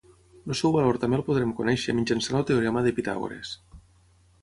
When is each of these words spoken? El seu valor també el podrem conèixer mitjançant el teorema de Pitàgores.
El 0.51 0.55
seu 0.59 0.73
valor 0.75 0.99
també 1.03 1.19
el 1.19 1.23
podrem 1.27 1.53
conèixer 1.61 1.97
mitjançant 1.99 2.41
el 2.43 2.49
teorema 2.53 2.87
de 2.89 2.97
Pitàgores. 3.01 3.57